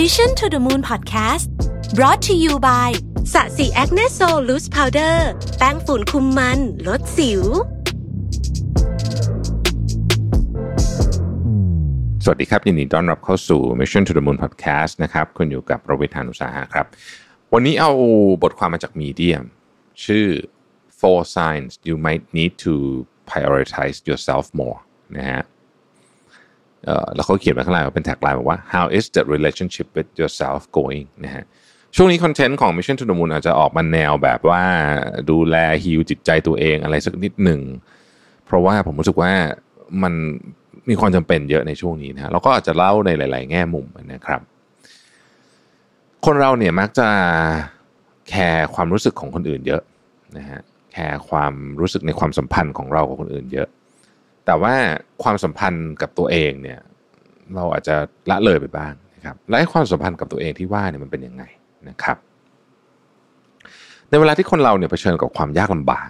[0.00, 1.46] Mission to the Moon Podcast
[1.94, 2.90] brought to you by
[3.32, 5.28] สะสี Acne Sol Loose Powder
[5.58, 7.42] แป้งฝุ่นคุมมัน ลดสิว
[12.24, 16.86] สวัสดีครับ ยินดีต้อนรับเข้าสู่ Mission to the Moon Podcast นะครับคุณอยู่กับรวิศ หาญอุตสาหะครับ
[17.52, 17.90] วันนี้เอา
[18.42, 19.44] บทความมาจาก Medium
[20.04, 20.26] ชื่อ
[21.00, 22.72] four signs you might need to
[23.30, 24.78] prioritize yourself more
[25.16, 25.42] นะฮะ
[27.14, 31.44] แล้วเขาเขียนไว้ข้างล่างเป็น tagline บอกว่า How is the relationship with yourself going นะฮะ
[31.96, 34.62] ช่วงนี้ content ของ Mission to the Moon อาจจะออกมาแนวแบบว่า
[35.30, 37.60] ดูแลฮิวจิตใจตัวเองอะไรสักนิดหนึ่ง
[38.46, 39.32] เพราะว่าผมรู้สึกว่า
[40.02, 40.14] มัน
[40.90, 44.40] มีความจำเป็นเยอะในช่วงนี้นะฮะเราก็อาจจะเล่าในหลาย ๆ แง่มุมนะครับ
[46.24, 47.08] คนเราเนี่ยมักจะ
[48.28, 49.82] care ความรู้สึกของคนอื่นเยอะ
[50.36, 50.60] นะฮะ
[50.92, 53.68] แคร์ความรู้สึกในความสัมพันธ์ของเรากับคนอื่นเยอะ
[54.46, 54.74] แต่ว่า
[55.22, 56.80] ความสัมพันธ์กับตัวเองเนี่ย
[57.54, 57.96] เราอาจจะ
[58.30, 61.44] ละเลยไปบ้างนะครับและไอ้ความสัมพันธ์กับตัวเองที่ว่าเนี่ยมันเป็นยังไง
[61.88, 62.16] นะครับ
[64.10, 66.08] ในเวลาที่คนเราเนี่ยเผชิญกับความยากลำบาก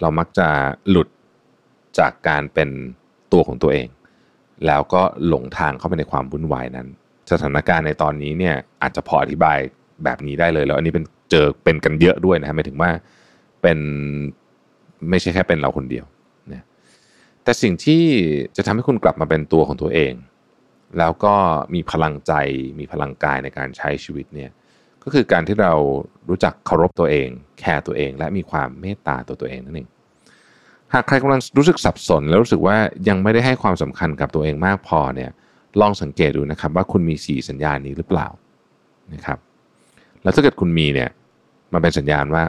[0.00, 0.48] เรามักจะ
[0.90, 1.08] หลุด
[1.98, 2.68] จากการเป็น
[3.32, 3.88] ตัวของตัวเอง
[4.66, 6.88] แล้วก็หลงทางเข้าไปในความวุ่นวายนั้น
[7.30, 9.58] สถานการณ์ในตอนนี้เนี่ยอาจจะพออธิบาย
[10.04, 12.90] แบบนี้ได้เลยแล้ว อันนี้เป็นเจอเป็นกันเยอะด้วยนะฮะหมายถึงว่า
[13.62, 13.78] เป็น
[15.10, 16.04] ไม่ใช่แค่เป็นเราคนเดียว
[17.46, 18.04] แต่สิ่งที่
[18.56, 20.12] จะทำให้คุณกลับมาเป็นตัวของตัวเอง
[20.98, 21.34] แล้วก็
[21.74, 22.32] มีพลังใจ
[22.78, 24.50] มีพลังกายในการใช้ชีวิตเนี่ย
[25.02, 25.74] ก็คือการที่เรา
[26.28, 29.88] รู้จักเคารพตัวเอง แคร์ตัวเอง และมีความเมตตาตัวตัวเองนั่นเอง
[30.94, 32.76] หากใครกำลังรู้สึกสับสน แล้วรู้สึกว่า
[33.08, 35.30] ยังไม่ได้ให้ความสำคัญกับตัวเองมากพอเนี่ย
[35.80, 38.28] ลองสังเกตดูนะครับว่าคุณมีสี่สัญญาณนี้หรือเปล่า
[39.14, 39.38] นะครับ
[40.22, 41.10] แล้วถ้าเกิดคุณมีเนี่ย
[41.72, 42.42] มันเป็นสัญญาณว่า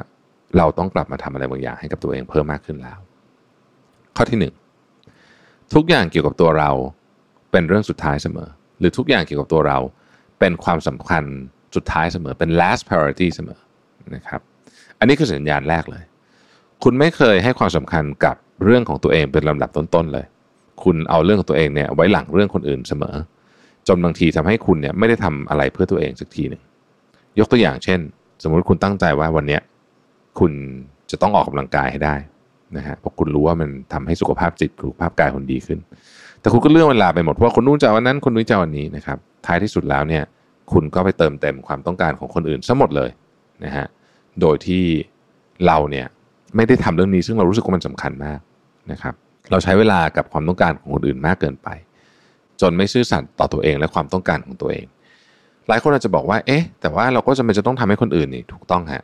[0.58, 3.00] เราต้องกลับมาทำอะไรบางอย่างให้กับตัวเองเพิ่มมากขึ้นแล้ว
[4.16, 4.54] ข้อที่หนึ่ง
[5.76, 6.72] ทุกอย่างเกี่ยวกับตัวเรา
[7.52, 9.78] เป็นเรื่องสุดท้ายเสมอ หรือทุกอย่างเกี่ยวกับตัวเรา
[10.40, 11.24] เป็นความสำคัญ
[11.76, 13.60] สุดท้ายเสมอเป็น last priority เสมอ
[14.16, 14.42] นะครับ
[15.00, 16.04] อันนี้คือสัญญาณแรกเลย
[16.84, 20.26] คุณไม่เคยให้ความสำคัญกับเรื่องของตัวเองเป็นลำดับต้นๆเลย
[20.84, 23.16] คุณเอาเรื่องของตัวเองเนี่ยไว้หลังเรื่องคนอื่นเสมอ
[23.88, 26.62] จนบางทีทำให้คุณเนี่ยไม่ได้ทำอะไรเพื่อตัวเองสักทีหนึ่ง
[27.40, 28.00] ยกตัวอย่างเช่น
[28.44, 29.62] สมมุติคุณตั้งใจว่าวันเนี้ย
[30.40, 30.52] คุณ
[31.12, 32.16] จะต้องออกกำลังกายให้ได้
[32.78, 35.80] นะฮะเพราะคุณรู้ว่ามันทำให้สุขภาพจิตสุขภาพกายคุณดีขึ้น
[36.42, 40.24] แต่คุณก็เลื่อนเวลาไปหมดเพราะว่าคนนู้นจะวันนั้นคนนี้จะวันนี้นะครับท้ายที่สุดแล้วเนี่ย
[40.72, 43.10] คุณก็ไปเติมเต็มความต้องการของคนอื่นซะหมดเลย
[43.66, 43.86] นะฮะ
[44.42, 44.84] โดยที่
[45.66, 46.08] เราเนี่ย
[46.56, 48.40] ไม่ได้ทำเรื่องนี้ซึ่งเรารู้สึกว่ามันสำคัญมาก
[48.92, 49.14] นะครับ
[49.52, 51.70] เราใช้เวลากับความต้องการของคนอื่นมากเกินไป
[52.62, 54.86] จนไม่ซื่อสัตย์ต่อตัวเองและความต้องการของตัวเอง
[55.68, 59.04] หลายคนอาจจะบอกว่า เอ๊ะ แต่ว่าเราก็จำเป็นจะต้องทำให้คนอื่นนี่ถูกต้องฮะ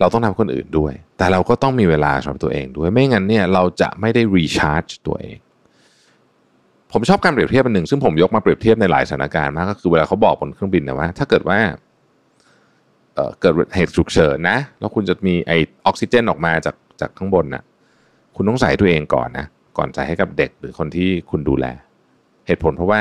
[0.00, 5.38] เราต้องทำคนอื่นด้วย แต่เราก็ต้องมีเวลาสำหรับตัวเองด้วย ไม่งั้นเนี่ยเราจะไม่ได้รีชาร์จตัวเอง
[6.92, 11.58] ผมชอบการเปรียบเทียบอันหนึ่ง ซึ่งผมยกมาเปรียบเทียบในหลายสถานการณ์มากก็คือเวลาเขาบอกบนเครื่องบินนะว่า ถ้าเกิดว่า
[13.14, 15.52] เเกิดเหตุฉุกเฉินนะ แล้วคุณจะมีไอ
[15.86, 17.62] ออกซิเจนออกมาจากจากข้างบนนะ่ะ
[18.36, 19.46] คุณต้องใส่ตัวเองก่อนนะ
[19.78, 21.66] ก่อนใส่ให้กับเด็กหรือคนที่คุณดูแล
[22.46, 23.00] เหตุผลเพราะว่า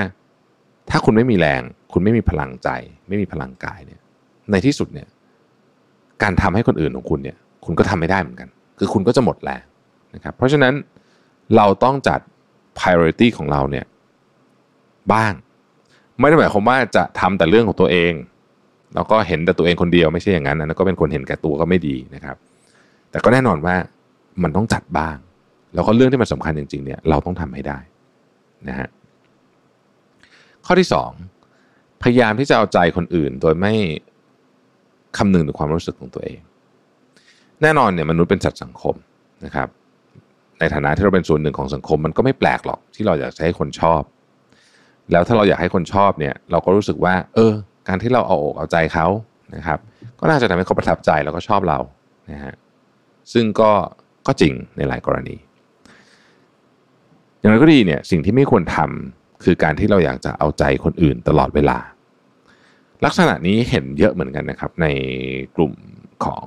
[0.89, 1.61] ถ้าคุณไม่มีแรง
[1.93, 2.69] คุณไม่มีพลังใจ
[3.07, 4.01] ไม่มีพลังกายเนี่ย
[4.51, 5.07] ในที่สุดเนี่ย
[6.23, 8.49] การทำให้คนอื่นของคุณเนี่ยคุณก็ทำไม่ได้เหมือนกัน
[8.79, 9.63] คือคุณก็จะหมดแรง
[10.15, 10.73] นะครับเพราะฉะนั้น
[11.55, 12.19] เราต้องจัด
[12.79, 13.85] priority ของเราเนี่ย
[15.13, 15.33] บ้าง
[16.19, 18.13] ไม่ได้หมายความว่าจะทำแต่เรื่องของตัวเอง
[18.95, 22.35] แล้วก็เห็นแต่ตัวเองคนเดียวไม่ใช่อย่างนั้นนะก็เป็นคนเห็นแก่ตัวก็ไม่ดีนะครับ
[23.11, 23.75] แต่ก็แน่นอนว่า
[24.43, 25.17] มันต้องจัดบ้าง
[25.73, 27.79] แล้วก็เรื่องที่มันสำคัญจริงๆเนี่ยเราต้องทำให้ได้
[28.67, 28.87] นะฮะ
[30.65, 31.11] ข้อที่สอง
[32.03, 33.73] พยายามที่จะเอาใจคนอื่น โดยไม่
[35.17, 36.39] คำนึงถึงความรู้สึกของตัวเอง
[37.61, 38.95] แน่นอนเนี่ยมนุษย์เป็นสัตว์สังคม
[39.45, 39.67] นะครับ
[40.59, 44.01] ในฐานะที่เราเป็นส่วนหนึ่งของสังคม มันก็ไม่แปลกหรอกที่เราอยากให้คนชอบ
[45.11, 47.53] แล้วถ้าเราอยากให้คนชอบเนี่ยเราก็รู้สึกว่า เออ
[47.87, 49.07] การที่เราเอาอกเอาใจเขา
[49.55, 49.79] นะครับ
[50.19, 51.79] ก็น่าจะทำให้เขาประทับใจแล้วก็ชอบเรา
[52.31, 52.53] นะฮะ
[53.33, 53.71] ซึ่งก็
[54.27, 55.35] ก็จริงในหลายกรณี
[57.39, 61.77] อย่างไรก็ดีเนี่ยสิ่งที่ไม่ควรทำคือการที่เราอยากจะเอาใจคนอื่นตลอดเวลา
[63.05, 64.87] ลักษณะนี้เห็นเยอะเหมือนกันนะครับ ใน
[65.55, 65.73] กลุ่ม
[66.25, 66.45] ของ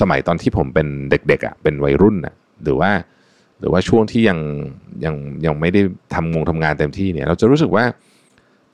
[0.00, 2.90] สมัยตอนที่ผมเป็นเด็กๆอะ่ะเป็นวัยรุ่นอะ่ะหรือว่า
[3.60, 4.38] หรือว่าช่วงที่ยัง
[5.04, 5.14] ยัง
[5.46, 5.80] ยังไม่ได้
[6.14, 7.84] ทำงงทำงานเต็มที่เนี่ย เราจะรู้สึกว่า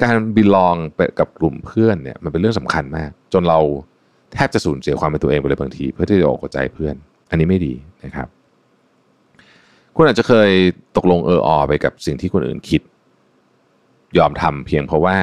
[0.02, 3.58] การบิลองไปกับกลุ่มเพื่อนเนี่ยมันเป็นเรื่องสำคัญมาก จนเรา
[4.32, 6.94] แทบจะสูญเสียความเป็นตัวเองไปเลยบางที เพื่อที่จะออกใจเพื่อน
[7.31, 7.75] อันนี้ไม่ดี
[8.05, 8.29] นะครับ
[9.94, 10.50] คุณอาจจะเคย
[10.96, 12.82] ตกลงเอออไปกับสิ่งที่คนอื่นคิด
[14.19, 15.17] ยอมทำเพียงเพราะว่า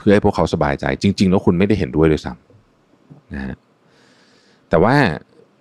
[0.00, 3.54] เพื่อให้พวกเขาสบายใจ จริง ๆ แล้วคุณไม่ได้เห็นด้วยด้วยซ้ำนะฮะ
[4.70, 4.94] แต่ว่า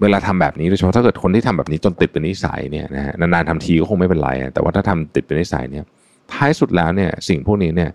[0.02, 5.86] เวลาทำแบบนี้โดยเฉพาะถ้าเกิดคนที่ทำแบบนี้จนติดเป็นนิสัยเนี่ยนะฮะนานๆทำทีก็คงไม่เป็นไรแต่ว่าถ้าทำติดเป็นนิสัยเนี่ย
[6.32, 7.90] ท้ายสุดแล้วเนี่ยสิ่งพวกนี้เนี่ย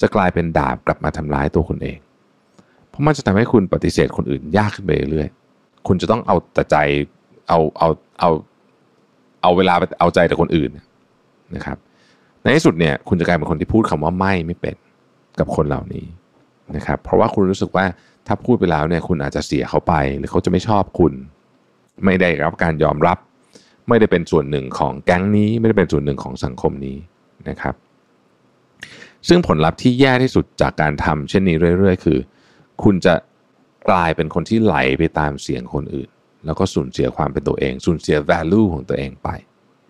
[0.00, 1.98] จะกลายเป็นดาบกลับมาทำร้ายตัวคุณเอง
[2.88, 6.76] เพราะมันจะทำให้คุณปฏิเสธคนอื่นยากขึ้นไปเรื่อยๆคุณจะต้องเอาแต่ใจ
[7.48, 7.88] เอาเอา
[8.20, 8.30] เอา
[9.42, 10.70] เอาเวลาไปเอาใจแต่คนอื่น
[11.54, 11.78] นะครับ
[12.42, 14.74] ในที่สุดเนี่ยคุณจะกลายเป็นคนที่พูดคำว่าไม่ไม่เป็น
[15.40, 16.06] กับคนเหล่านี้
[16.76, 17.84] นะครับเพราะว่าคุณรู้สึกว่า
[18.26, 21.12] ถ้าพูดไปแล้วเนี่ยคุณอาจจะเสียเขาไป หรือเขาจะไม่ชอบคุณ
[22.04, 23.18] ไม่ได้รับการยอมรับ
[23.88, 26.96] ไม่ได้เป็นส่วนหนึ่งของแก๊งนี้ ไม่ได้เป็นส่วนหนึ่งของสังคมนี้
[27.48, 27.74] นะครับ
[29.28, 32.18] ซึ่งผลลัพธ์ที่แย่ที่สุดจากการทำเช่นนี้เรื่อย ๆ คือ
[32.82, 33.14] คุณจะ
[33.90, 36.08] กลายเป็นคนที่ไหลไปตามเสียงคนอื่น
[36.46, 39.28] แล้วก็สูญเสียความเป็นตัวเอง สูญเสีย value ของตัวเองไป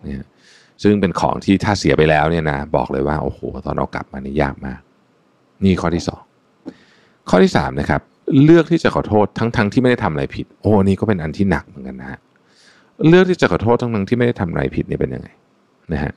[0.05, 0.27] นะ
[0.83, 4.81] ซึ่งเป็นของที่ถ้าเสียไปแล้วเนี่ยนะบอกเลยว่าโอ้โหตอนเรากลับมานี่ยากมาก
[5.65, 6.21] นี่ข้อที่สอง
[7.29, 8.01] ข้อที่สามนะครับ
[8.45, 12.19] เลือกที่จะขอโทษทั้งๆทที่ไม่ได้ทำอะไรผิด โอ้นี่ก็เป็นอันที่หนักเหมือนกันนะฮะ
[13.09, 15.29] เลือกที่จะขอโทษทั้งๆทที่ไม่ได้ทำอะไรผิดนี่เป็นยังไง
[15.93, 16.13] นะฮะ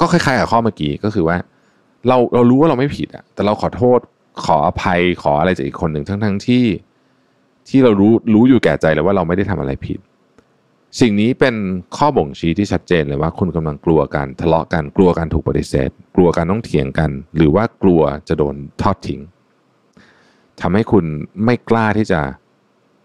[0.00, 1.36] ก็คล้ายๆกับข้อเมื่อกี้ก็คือว่า
[2.08, 3.98] เราเรารู้ว่าเราไม่ผิดอะแต่เราขอโทษ
[4.44, 6.64] ขออภัยขออะไรจากอีกคนหนึ่งทั้งๆที่
[7.68, 9.98] ที่เรารู้รู้อยู่แก่ใจเลยว่าเราไม่ได้ทำอะไรผิด
[11.00, 11.54] สิ่งนี้เป็น
[11.96, 19.20] ข้อบ่งชี้ที่ชัดเจนเลยว่าคุณกำลังกลัวกันทะเลาะกันกลัวการถูกปฏิเสธ กลัวการต้องเถียงกัน หรือว่ากลัวจะโดนทอดทิ้ง
[20.60, 21.04] ทำให้คุณ
[21.44, 22.20] ไม่กล้าที่จะ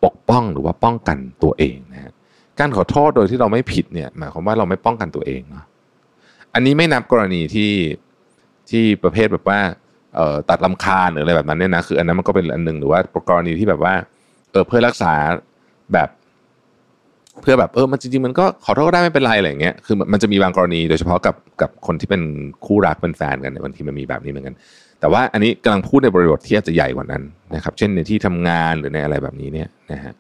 [0.04, 2.14] ปกป้องหรือว่าป้องกันตัวเองนะฮะ
[2.60, 5.66] การขอโทษโดยที่เราไม่ผิดเนี่ยหมายความว่าเราไม่ป้องกันตัวเองเนาะ
[6.54, 7.72] อันนี้ไม่นับกรณีที่
[8.70, 9.60] ที่ประเภทแบบว่า
[10.50, 13.00] ตัดลำคาหรืออะไรแบบนั้นเนี่ยนะคืออันนั้นมันก็เป็นอันหนึ่งหรือว่า
[13.30, 13.94] กรณีที่แบบว่า
[14.52, 15.14] เออเพื่อรักษา
[15.94, 16.10] แบบ
[17.42, 22.22] เพื่อแบบเออมันจริงๆมันก็ขอโทษก็ได้ไม่เป็นไรอะไรอย่างเงี้ยคือมันจะมีบางกรณีโดยเฉพาะกับกับคนที่เป็น
[22.66, 24.56] คู่รักเป็นแฟนกันเนี่ยบางทีมันมีแบบนี้เหมือนกัน
[25.00, 27.24] แต่ว่าอันนี้กำลังพูดในบริบทที่อาจจะใหญ่กว่านั้น
[27.56, 30.14] นะครับ เช่นในที่ทำงานหรือในอะไรแบบนี้เนี่ยนะฮะ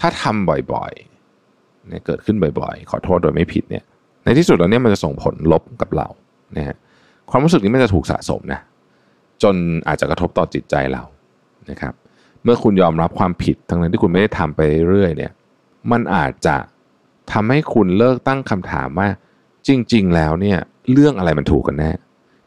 [0.00, 3.84] ถ้าทำบ่อยๆเนี่ยเกิดขึ้นบ่อยๆ ขอโทษโดยไม่ผิดเนี่ย
[4.24, 6.08] ในที่สุดแล้วเนี่ยมันจะส่งผลลบกับเรา
[6.56, 6.76] นะฮะ
[7.30, 8.60] ความรู้สึกนี้มันจะถูกสะสมนะ
[9.42, 9.54] จน
[9.88, 11.02] อาจจะกระทบต่อจิตใจเรา
[11.70, 11.94] นะครับ
[12.44, 15.32] เมื่อคุณยอมรับความผิดทั้งนั้นที่คุณไม่ได้ทำไปเรื่อยเนี่ย
[15.90, 16.56] มันอาจจะ
[17.32, 19.08] ทำให้คุณเลิกตั้งคำถามว่า
[19.68, 20.58] จริง ๆ แล้วเนี่ย
[20.92, 21.90] เรื่องอะไรมันถูกกันแน่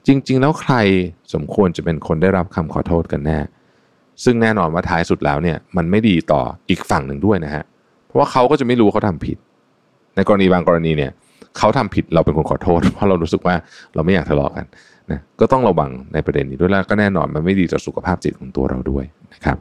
[0.08, 0.74] จริง ๆ แล้วใคร
[1.34, 3.40] สมควรจะเป็นคนได้รับคำขอโทษกันแน่
[4.24, 7.64] ซึ่งแน่นอนว่าท้ายสุดแล้วเนี่ยมันไม่ดีต่ออีกฝั่งหนึ่งด้วยนะฮะ
[8.08, 9.38] เพราะว่าเขาก็จะไม่รู้เขาทำผิด
[10.16, 11.12] ในกรณีบางกรณีเนี่ย
[11.58, 13.56] เขาทำผิดเราเป็นคนขอโทษ เพราะเรารู้สึกว่า
[13.96, 14.66] เราไม่อยากทะเลาะกัน
[15.12, 19.04] นะก็ต้องระวังในประเด็นนี้ด้วยแล้วก็แน่นอนมันไม่ดีต่อสุขภาพจิตของตัวเราด้วย
[19.34, 19.58] นะครับ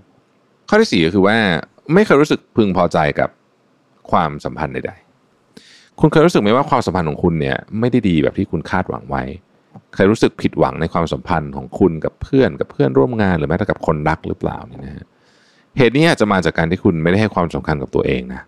[0.69, 1.37] ข้อที่สี่ก็คือว่า
[1.95, 3.29] ไม่เคยรู้สึกพึงพอใจกับ
[4.11, 9.23] ความสัมพันธ์ใดๆ คุณเคยรู้สึกไหมว่าความสัมพันธ์ของคุณเนี่ยไม่ได้ดีแบบที่คุณคาดหวังไว้
[9.95, 15.05] เคยรู้สึกผิดหวังในความสัมพันธ์ของคุณกับเพื่อนกับเพื่อนร่วมงานหรือแม้แต่กับคนรักหรือเปล่าเนี่ยนะฮะ
[15.77, 18.43] เหตุนี้อาจจะมาจากการที่คุณไม่ได้ให้ความสำคัญกับตัวเองนะ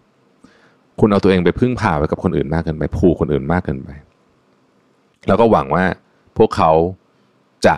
[1.00, 3.90] คุณเอาตัวเองไปพึ่งพาไว้กับคนอื่นมากเกินไป ผูกคนอื่นมากเกินไป
[5.26, 5.84] แล้วก็หวังว่า
[6.36, 6.72] พวกเขา
[7.66, 7.76] จะ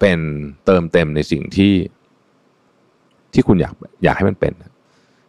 [0.00, 0.18] เป็น
[0.64, 1.74] เติมเต็มในสิ่งที่
[3.32, 3.72] ที่คุณอยาก
[4.04, 4.52] อยากให้มันเป็น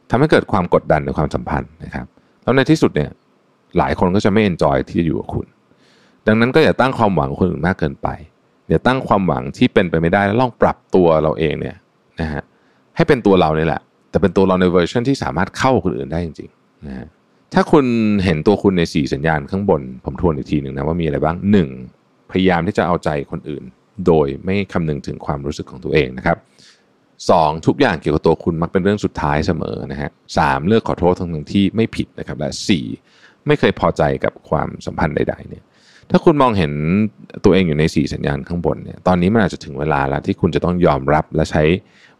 [0.09, 2.05] ทำให้เกิดความกดดันในความสัมพันธ์นะครับ
[2.43, 3.09] แล้วในที่สุดเนี่ย
[3.77, 5.45] หลายคนก็จะไม่เอนจอยที่จะอยู่กับคุณ
[6.27, 8.07] ดังนั้นก็อย่าตั้งความหวังคนอื่นมากเกินไป
[8.69, 11.75] อย่าตั้งความหวังที่เป็นไปไม่ได้แล้วลองปรับตัวเราเองเนี่ย
[12.21, 12.43] นะฮะ
[12.95, 17.07] ให้เป็นตัวเราเนี่ยแหละ แต่เป็นตัวเราในเวอร์ชันที่สามารถเข้าคนอื่นได้จริงๆนะฮะ
[17.53, 17.85] ถ้าคุณ
[18.25, 21.69] เห็นตัวคุณในสีสัญญาณข้างบน ผมทวนอีกทีหนึ่งนะว่ามีอะไรบ้างหนึ่ง
[22.31, 23.63] พยายามที่จะเอาใจคนอื่น
[24.07, 26.37] โดยไม่คำนึงถึงความรู้สึกของตัวเองนะครับ
[27.29, 32.85] สองทุกอย่างเกี่ยวกับตัวคุณมักเป็นเรื่องสุดท้ายเสมอนะฮะสามเลือกขอโทษทั้งหนึ่งที่ไม่ผิดนะครับและสี่
[33.47, 35.63] ไม่เคยพอใจกับความสัมพันธ์ใดๆเนี่ย
[36.11, 36.71] ถ้าคุณมองเห็น
[37.43, 41.63] ตัวเองอยู่ในสี่สัญญาณข้างบนเนี่ยตอนนี้มันอาจจะถึงเวลาแล้วที่คุณจะต้องยอมรับและใช้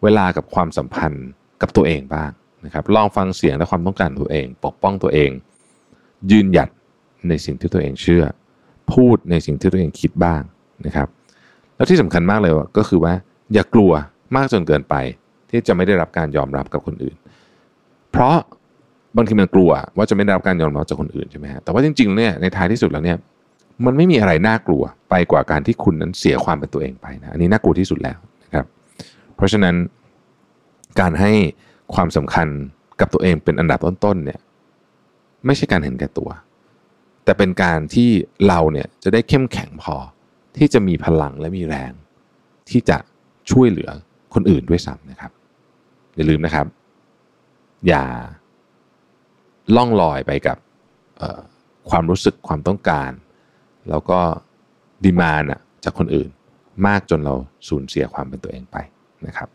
[0.04, 1.26] เวลากับความสัมพันธ์
[1.62, 2.32] กับตัวเองบ้าง
[2.66, 5.30] นะครับลองฟังเสียงและความต้องการตัวเอง ปกป้องตัวเอง
[6.32, 6.70] ยืนหยัด
[7.28, 8.24] ในสิ่งที่ตัวเองเชื่อ
[8.94, 10.42] พูดในสิ่งที่ตัวเองคิดบ้าง
[10.86, 11.08] นะครับ
[11.76, 13.14] แล้วที่สำคัญมากเลยก็คือว่า
[13.54, 13.92] อย่ากลัว
[14.36, 14.96] มากจนเกินไป
[15.50, 17.16] ที่จะไม่ได้รับการยอมรับกับคนอื่น
[18.12, 18.38] เพราะ
[19.16, 23.18] บางทีมันกลัวว่าจะไม่ได้รับการยอมรับจากคนอื่นใช่ไหมฮะแต่ว่าจริงๆเนี่ยในท้ายที่สุดแล้วเนี่ย
[23.86, 28.66] มันไม่มีอะไรน่ากลัวไปกว่าการที่คุณนั้นเสียความเป็นตัวเองไปนะอันนี้น่ากลัวที่สุดแล้วนะครับ
[29.36, 29.76] เพราะฉะนั้น
[31.00, 31.32] การให้
[31.96, 32.48] ความสำคัญ
[33.00, 34.40] กับตัวเองเป็นอันดับต้นๆเนี่ย
[35.46, 36.30] ไม่ใช่การเห็นแก่ตัว
[37.24, 38.10] แต่เป็นการที่
[38.48, 39.96] เราเนี่ยจะได้เข้มแข็งพอ
[40.58, 41.92] ที่จะมีพลังและมีแรง
[42.70, 42.98] ที่จะ
[43.52, 43.90] ช่วยเหลือ
[44.34, 45.32] คนอื่นด้วยซ้ำนะครับ
[46.16, 46.66] อย่าลืมนะครับ
[47.88, 48.04] อย่า
[49.76, 50.58] ล่องลอยไปกับ
[51.90, 53.12] ความรู้สึกความต้องการ
[53.90, 54.20] แล้วก็
[55.06, 55.44] ดีมาน
[55.84, 56.30] จากคนอื่น
[56.88, 57.36] มากจนเรา
[57.70, 58.78] สูญเสียความเป็นตัวเองไป
[59.28, 59.50] นะครับ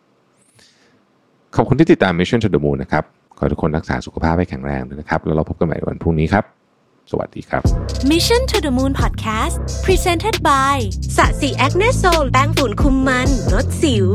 [1.57, 3.05] ขอบคุณที่ติดตาม Mission to the Moon นะครับ
[3.39, 6.45] ขอทุกคนรักษาสุขภาพให้แข็งแรงด้วยนะครับ แล้วเราพบกันใหม่วันพรุ่งนี้ครับ
[7.11, 7.63] สวัสดีครับ
[8.13, 10.77] Mission to the Moon Podcast Presented by
[11.17, 14.09] สะสีแอคเนโซลแป้งฝุ่นคุมมันลดสิว